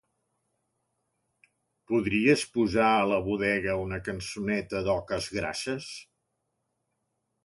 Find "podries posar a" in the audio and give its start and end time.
1.91-3.03